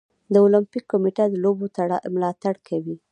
[0.33, 1.65] د المپیک کمیټه د لوبو
[2.13, 2.95] ملاتړ کوي.